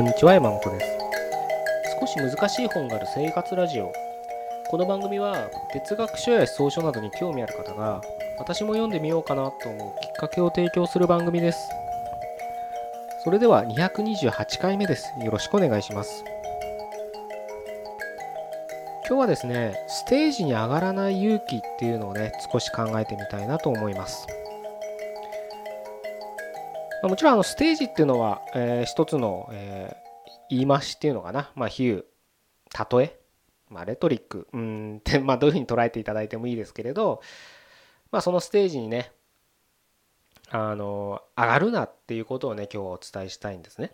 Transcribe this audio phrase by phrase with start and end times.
[0.00, 0.86] こんにちは山本です。
[2.00, 3.92] 少し難しい本がある生活ラジオ。
[4.70, 8.00] この番組は哲学書や草書などに興味ある方が
[8.38, 11.58] 私も読んでみようかなと思うきっかけを提供する番組です。
[13.22, 15.12] それでは228回目です。
[15.22, 16.24] よろしくお願いします。
[19.06, 24.26] 今日はですねステージに上がらない勇気っていうのをね少し考えてみたいなと思います。
[27.02, 32.04] まもちろんあのステージっていうのは、えー、一つの、えー、言い回しっていうのかな、まあ、比喩
[32.98, 33.20] 例え、
[33.68, 37.20] まあ、レトリックうんって、まあ、どういうふうに捉えていただいてもいいですけれど、
[38.12, 39.12] まあ、そのステージにね
[40.50, 43.92] あの上がるなっていうことをね今日はお伝えしたいんですね。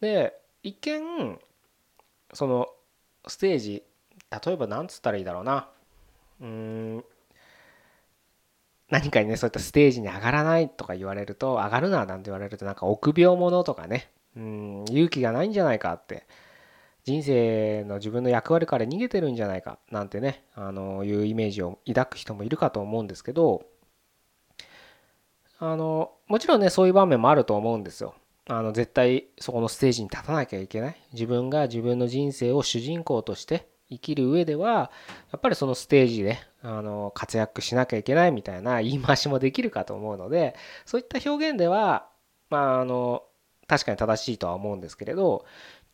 [0.00, 1.38] で一見
[2.32, 2.68] その
[3.26, 3.82] ステージ
[4.44, 5.68] 例えば何つったらいいだろうな
[6.40, 7.04] うん
[8.90, 16.26] 何かにねそういったステージに上がらないとか言われると上がるななんて言われるとなんか臆病者とかねうん勇気がないんじゃないかって
[17.04, 23.64] 人生の自分の役割から逃げてるんじゃないかなんてねあのいうイメージを抱く人もいるかと思うんですけど
[25.58, 28.14] あのもちろんねそういう場面もあると思うんですよ。
[28.48, 34.90] あの絶対そこのステージに立たなきゃいけない自分が自分の人生を主人公として生きる上では
[35.32, 42.08] やっぱりそのステージであの活躍しなきゃいけないみたいな言い回しもできるかと思うのでそういった表現では
[42.50, 43.22] まああの
[43.68, 45.44] 確かに正しいとは思うんですけれど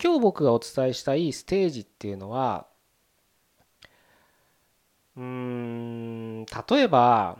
[0.03, 2.67] 今日僕がお伝えしたいステージっていうのは
[5.15, 7.37] うーん例えば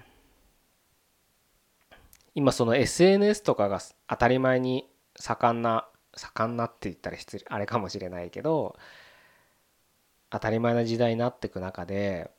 [2.36, 8.76] 今その SNS とかが当たり前に盛んな盛んなって言ったら失礼あれかもしれないけど
[10.34, 12.32] 当たり前な時代になっていく中で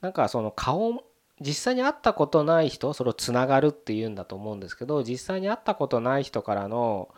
[0.00, 1.04] なんかその顔
[1.40, 7.10] 実際に会ったことない人それをつながるっていうんだと思うんですけど実際に会ったことない人からの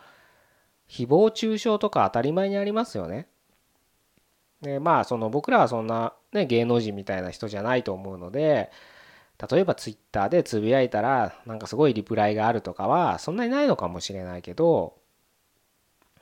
[0.89, 3.29] 誹謗中傷とか当たり前にありますよね。
[4.63, 8.71] でまあその僕らはそんな、ね、芸能人みたいな人じゃないと思うので
[9.51, 14.97] 例えばツイッターでつぶやいたらなんかすごいリプライがあるとかはそんなにないのかもしれないけど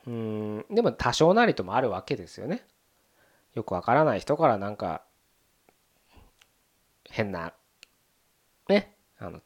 [0.05, 2.65] うんでも多少なりともあるわけですよね。
[3.53, 5.03] よくわからない人からなんか
[7.09, 7.53] 変な
[8.67, 9.41] ねあの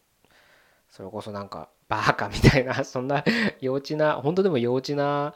[0.89, 3.23] それこそなんかバカみたいな そんな
[3.59, 5.33] 幼稚な本当でも幼稚な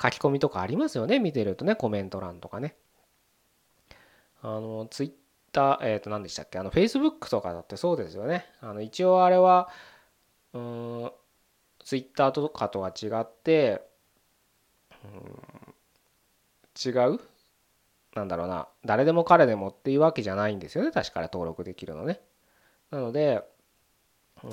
[0.00, 2.76] 書き込みとかありますよね見てるとねコメント欄とかね。
[4.42, 5.12] あのツイッ
[5.52, 8.46] ターえっ、ー、と何でしたっけあのフェイスブックとかだってそうですよね。
[8.60, 9.70] あの一応あれは
[10.52, 11.12] うん
[11.82, 13.86] ツイッターとかとは違って
[15.04, 15.74] うん
[16.84, 17.20] 違う
[18.14, 22.20] なんだろうな誰でも彼でもっていうわけじゃないんですよね確から登録できるのね。
[22.90, 23.42] なので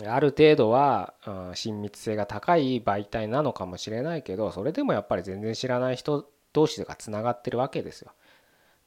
[0.08, 1.14] ある程度は
[1.54, 8.12] 親密性が高い媒体なのかもしれないけどそれでもやっぱり全然知らない人同士がつながってるわけですよ。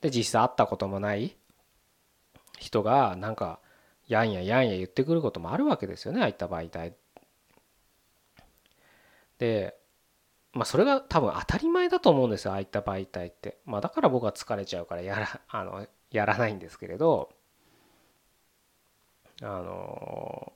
[0.01, 1.37] で実際会ったこともない
[2.59, 3.61] 人がなんか
[4.07, 6.95] やんややんや言ってくることもあるわけですよねああいった媒体。
[9.39, 9.77] で
[10.55, 13.59] まあそれが多分当たり前だと思うんですよああいった媒体って。
[13.67, 17.31] まあだから僕は疲れちゃうからやら あのやらないんですけれど
[19.43, 20.53] あの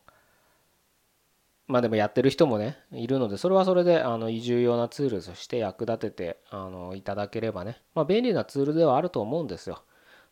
[1.67, 9.83] まあでもやってる人もねいるのでそれはそれであの重要なツールとして役立ててあのいただければねまあ便利なツールではあると思うんですよ。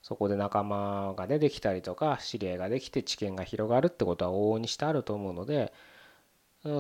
[0.03, 5.73] そこで仲間がねできたりとか知り合いができて知見が広がるってことは往々にしてあると思うので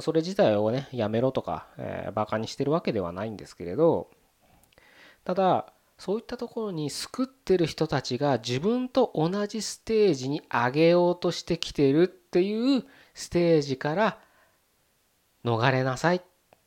[0.00, 4.10] それ自体をねやめろとか、えー、バカにしてるわけではないんですけれど
[5.24, 12.84] ただそういったところに救ってる人たちが自分と同じステージに上げようとしてきてるっていう
[13.14, 14.18] ステージから
[15.44, 16.22] 逃れなさい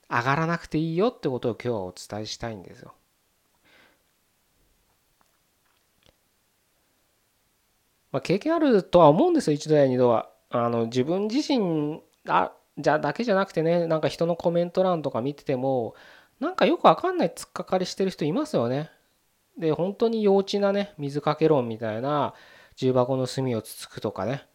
[0.10, 2.94] 上がらなくていいよってことを今日はお伝えしたいんですよ。
[8.12, 10.30] まあ、経験あるとは思うんですよ一度や二度は。
[10.50, 15.96] あの自分自身あじゃだけじゃなくてねなんか人のコメント欄とか見てても
[16.40, 18.90] なんかよくわかんない突っかかりしてる人いますよね。
[19.58, 22.34] で本当に幼稚なね水かけ論みたいな
[22.78, 24.46] 重箱の隅をつつくとかね、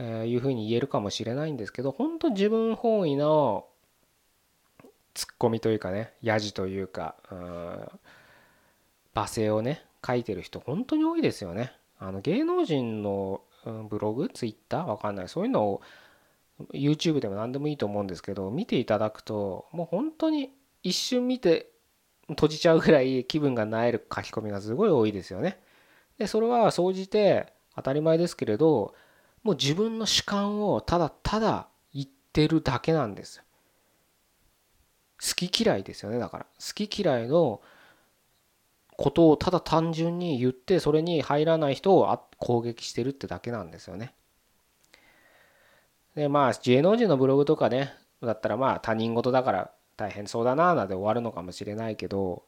[0.00, 3.66] えー、いうふうに言えるかもしれないんですけど本当自分本位の
[5.14, 7.34] ツッコミというかねやじというかう
[9.14, 11.72] 罵声をね書いてる人本当に多いですよね。
[12.00, 13.42] あの芸能人の
[13.88, 14.28] ブログ？
[14.30, 15.82] ツイッターわかんないそういうのを
[16.72, 20.52] YouTube でも何でもいいと思うんですけど見ていただくともう本当に
[20.82, 21.70] 一瞬見て
[22.28, 25.60] 閉じちゃうぐらい気分がなえる書き込みがすごい多いですよね。
[26.18, 28.94] でそれは総じて当たり前ですけれど
[29.42, 33.42] もう自分の主観をただただ言ってるだけなんです。
[35.20, 37.60] 好き嫌いですよねだから好き嫌いの
[38.96, 44.14] ことをただ単純に言ってそれに入らない人を攻撃してるってだけなんですよね。
[46.14, 52.42] でまあ芸能人のブログとかねだったらまあ他人事だから大変そうだななんて終わるのかもしれないけど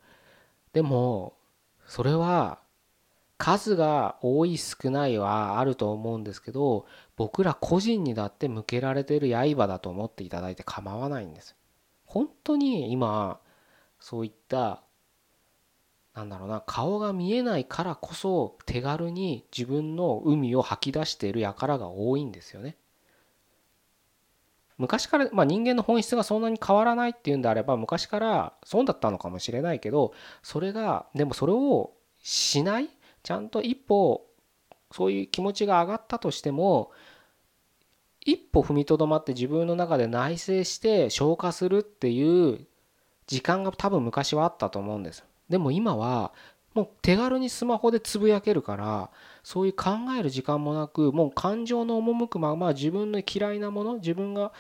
[0.73, 1.35] でも
[1.87, 2.59] それは
[3.39, 6.87] 数が多い少ないはあると思うんですけど
[7.17, 11.57] 僕ら個人にだって向けられてる刃だと思っていただいて構わないんです。
[12.05, 13.41] 本当に今
[13.99, 14.83] そういった
[16.15, 22.77] なんだろうな顔が見えないからこそ手軽に自分の海を吐き出している輩が多いんですよね。
[24.83, 30.13] 昔から、まあ、人間の本質がそんなに変わらないっていうんであれば昔からそうだったのかもしれないけど
[30.43, 32.91] それがでもそれをしない
[33.23, 34.27] ちゃんと一歩
[34.91, 36.91] そういう気持ちが上がったとしても
[38.21, 42.67] 一歩踏みとどまって自分の中で内省して消化するっていう
[43.29, 45.25] 時間が多分昔はあったと思うんです。
[45.49, 46.33] でも今は
[46.75, 49.11] もう手軽にスマホでつぶやけるから
[49.43, 54.53] そういう考える時間もなくもう感情の赴くまま自分の嫌いなもの自分が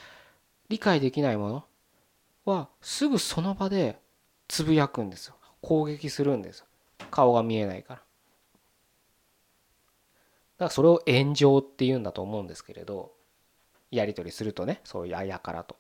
[0.69, 1.64] 理解できないもの
[2.44, 3.99] はすぐその場で
[4.49, 5.37] つぶやくんですよ。
[5.62, 6.64] 攻撃するんです
[7.11, 8.00] 顔が見えないから。
[8.00, 8.06] だか
[10.65, 13.12] らそれを炎上っていうんだと思うんですけれど
[13.91, 15.76] やり取りするとねそういうあやからと。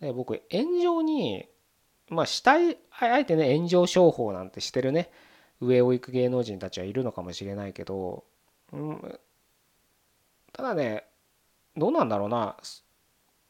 [0.00, 1.46] で僕炎上に
[2.08, 5.10] まあしたいあえてね炎上商法なんてしてるね。
[5.60, 8.24] 上を行く芸能人たちはいるのかもしれないけど、
[8.72, 9.20] うん、
[10.52, 11.04] ただね
[11.76, 12.56] どうなんだろうな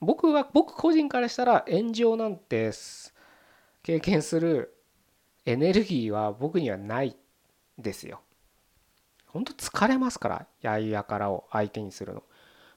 [0.01, 2.71] 僕は僕個人からしたら炎上なんて
[3.83, 4.75] 経験する
[5.45, 7.17] エネルギーは僕にはない
[7.79, 8.21] ですよ。
[9.27, 12.23] 本当疲れますからやいやからを相手にするの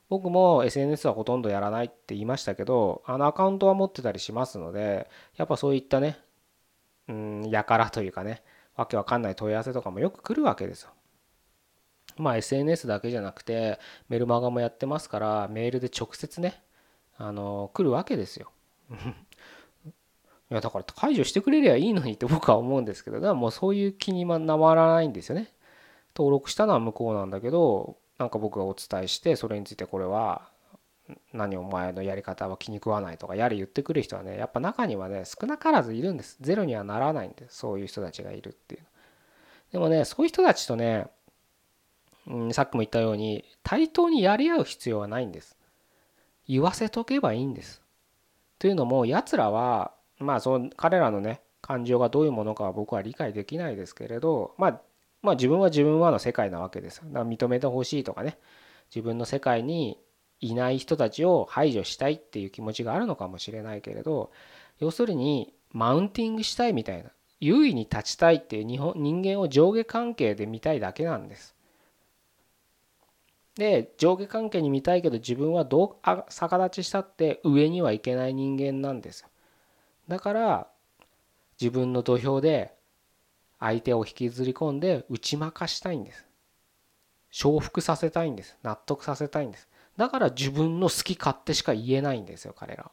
[0.10, 6.20] 僕も SNS はほとんどやらないって言いましたけどあのアカウントは持ってたりしますのでやっぱそういったね
[7.08, 8.44] うんやからというかね
[8.80, 10.92] わけわかんない問い合わせとかもよく来るわけですよ。
[12.18, 13.80] まあ SNS だけじゃなくて
[14.10, 16.62] メルマガもやってますからメールで直接ね
[17.18, 18.52] あの来るわけですよ。
[20.52, 25.54] いやだから解除してくれりゃいいのにって僕は思うんですけどだからもうそういう気にまなまらないんですよね。
[26.16, 30.49] 登録したのは向こうなんだけどなんか僕がお伝えしてそれについてこれは
[31.34, 36.38] 何お前のやり方は気に食わないとかやれ言ってくる人はねやっぱ中にはね少なからずいるんです。
[36.42, 37.58] ゼロにはならないんです。
[37.58, 38.86] そういう人たちがいるっていう
[39.72, 41.08] でもねそういう人たちとね、
[42.28, 45.58] うん、さっきも言ったように対等にやり合う必要はないんです。
[46.48, 47.82] 言わせとけばいいんです。
[48.58, 54.82] というのもやつらはまあその彼らのね感情がどういうものかは僕は理解できないですけれどまあ
[55.22, 57.02] まあ自分は自分はの世界なわけです。
[57.06, 58.38] だから認めてほしいとかね
[58.90, 60.00] 自分の世界に
[60.42, 64.32] いない人たちを排除したいっていう気持ちがあるのかもしれないけれど
[64.80, 71.56] 要するにマウンティングしたいみたいな優位に立ちたいっていう日本人間を上下関係で見たいだけなんです。
[73.56, 79.26] で上下関係に見たいけど自分はどう逆立ちしたって上にはいけない人間なんです。
[80.08, 80.68] だから
[81.60, 82.74] 自分の土俵で
[83.60, 86.26] 相手を引きずり込んで打ち負かしたいんです
[87.30, 89.69] 承服させたいんです納得させたいんです
[90.00, 92.90] だから自分の好き勝手しか言えないんですよ彼ら。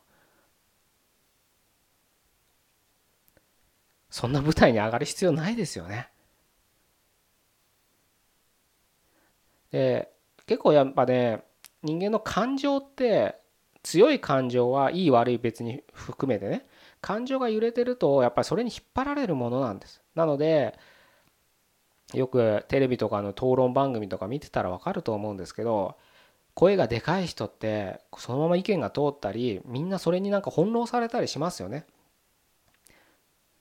[4.10, 6.08] そんな舞台に上がる必要ないですよね。
[9.70, 10.10] で
[10.46, 11.44] 結構やっぱね
[11.84, 13.36] 人間の感情って
[13.84, 16.66] 強い感情はいい悪い別に含めてね
[17.00, 20.02] 感情が揺れてるとやっぱりそれに引っ張られるものなんです。
[20.16, 20.76] なので
[22.14, 25.96] よくテレビとかの討論番組とか見てたら分かると思うんですけど
[26.56, 31.84] 声がでかい人ってそのまま意見が通ったりみんなそれになんか翻弄されたりしますよね。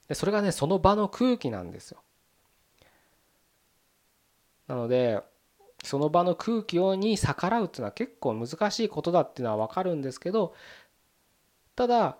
[0.08, 2.00] でそれがねその場の空気なんですよ。
[4.66, 5.20] なので
[5.84, 10.54] その場の空気をに逆らうっていうのは結構難しいことだっていうのは分かるんですけど
[11.76, 12.16] ただ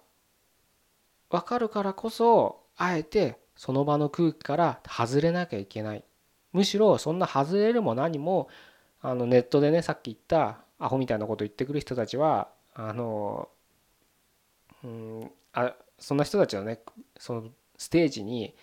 [1.30, 6.04] 分かるからこそあえてその場の空気から外れなきゃいけない。
[6.52, 8.50] むしろそんな外れるも何も
[9.00, 13.48] あのネットでねさっき言ったアホみたいなこと言ってくる人たちはあの
[14.84, 16.80] うんあそんな人たちのね
[17.18, 17.44] その
[17.78, 18.54] ステージに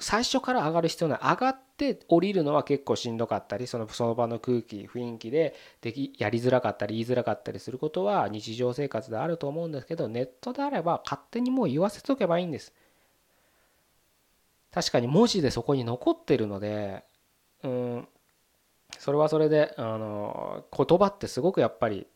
[0.00, 1.18] 最初から上がる必要ない。
[1.22, 12.72] 上がって降りるのは結構しんどかったりそのその場の空気雰囲気でできやりづらかったり言いづらかったりすることは日常生活であると思うんですけどネットであれば勝手にもう言わせとけばいいんです。
[14.70, 17.04] 確かに文字でそこに残ってるので
[17.64, 18.08] うん
[18.96, 22.06] それはそれであの言葉ってすごくやっぱり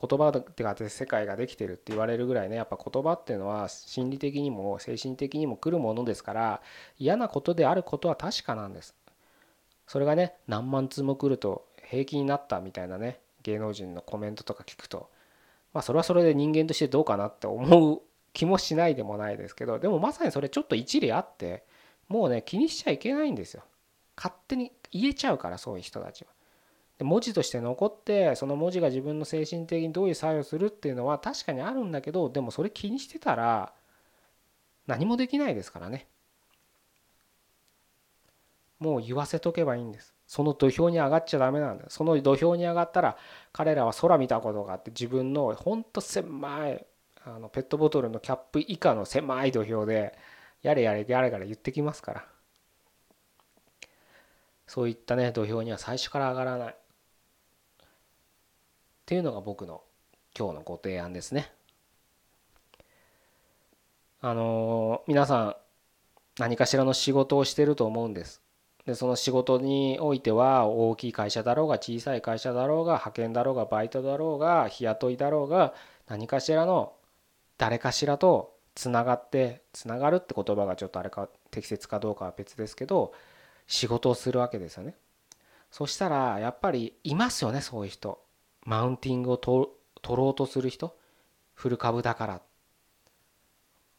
[0.00, 6.62] 言葉でが世界ができてるって言われるぐらいねやっぱ言葉っていうのは心理的にも精神的にも来るものですから
[6.98, 8.94] 嫌なことであることは確かなんです。
[9.86, 15.08] それがね何万通も来ると平気になったみたいなね芸能人のコメントとか聞くと
[15.72, 18.02] まあそれはそれで人間としてどうかなって思う
[18.34, 21.64] 気もしないでもないですけどでもまさにそれちょっと一理あって
[22.06, 23.64] もうね気にしちゃいけないんですよ。
[24.18, 26.30] 勝手に言えちゃうからそういう人たちは。
[26.98, 33.72] で文字として残ってその文字が自分の精神的にどういう作用するっていうのは確かにあるんだけどでもそれ気にしてたら
[34.88, 36.08] 何もできないですからね。
[38.80, 40.14] もう言わせとけばいいんです。
[40.26, 41.84] その土俵に上がっちゃダメなんだ。
[41.88, 43.16] その土俵に上がったら
[43.52, 46.86] 彼らは空見たことがあって自分のほんと狭い
[47.24, 50.16] あのペットボトルのキャップ以下の狭い土俵で
[50.62, 52.37] やれやれやれから言ってきますから。
[54.68, 56.74] そういったね土俵には最初から上がらないっ
[59.06, 59.82] ていうのが僕の
[60.38, 61.50] 今日のご提案ですね。
[64.20, 65.56] あの皆さん
[66.38, 68.42] 何かしらの仕事をしてると思うんです。
[68.84, 75.74] でその仕事においては大きい会社だろうが小さい会社だろうが派遣だろうがバイトだろうが日雇いだろうが
[76.06, 76.92] 何かしらの
[77.56, 83.12] 誰かしらとつながってつながるって言葉がちょっとあれか適切かどうかは別ですけど
[83.68, 84.96] 仕事をするわけですよね。
[85.70, 88.20] そしたらやっぱりいますよねそういう人。
[88.64, 89.68] マウンティングを取
[90.04, 90.96] ろうとする人。
[91.54, 92.42] 古株だから。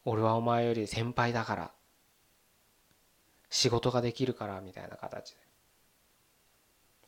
[0.05, 1.71] 俺はお前より先輩だから。
[3.49, 5.37] 仕事ができるからみたいな形で。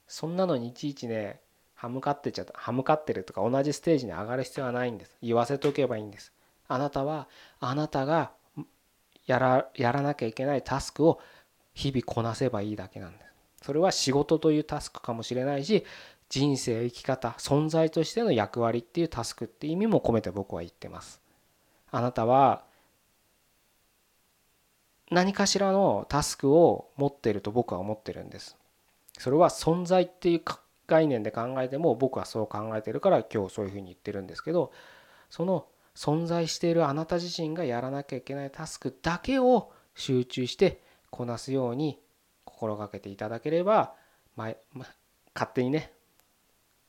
[0.07, 1.39] そんなのにいちいちね
[1.73, 5.17] 歯向かってちゃった歯向かってるとか同じステージに上がる必要はないんです。
[5.23, 6.31] 言わせておけばいいんです。
[6.67, 7.27] あなたは
[7.59, 8.31] あなたが
[9.25, 11.19] やらやらなきゃいけないタスクを
[11.73, 13.31] 日々こなせばいいだけなんです
[13.63, 15.85] それは仕事というタスクかもしれないし
[16.31, 21.21] 人生生き方存在としての役割っていうタスクって意味も込めて僕は言ってます。
[21.91, 22.63] あなたは
[25.11, 28.55] 何かしらのタスクを持ってると僕は思ってるんです。
[29.17, 30.41] それは存在っていう
[30.87, 34.71] 概念で考えても僕はそう考えてるから今日そういうふうに言ってるんですけど
[35.29, 41.99] その存在しているあなた自身がやらなきゃいけないタスクだけを集中してこなすように
[42.45, 43.93] 心がけていただければ、
[44.35, 44.85] まま、
[45.35, 45.91] 勝手にね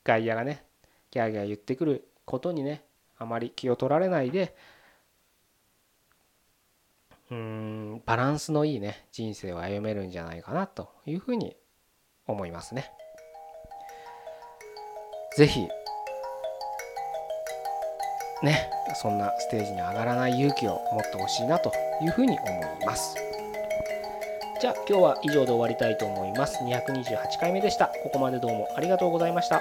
[0.05, 0.64] 外野がね
[1.11, 2.85] ギャーギャー言ってくることにね
[3.19, 4.57] あまり気を取られないで
[7.31, 11.57] うんバランスのいいね人生を歩めるんじゃないかなというふうに
[12.26, 12.91] 思いますね。
[15.37, 15.69] 是非
[18.43, 22.49] ねそんなステージに上がらない勇気を持ってほしいなというふうに思
[22.83, 23.32] います。
[24.62, 26.62] じゃあ今日は以上で終わりたいと思います。
[26.62, 27.88] 228回目でした。
[28.04, 29.61] ここまでどうもありがとうございました。